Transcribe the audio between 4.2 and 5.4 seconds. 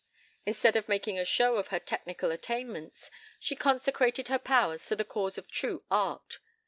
her powers to the cause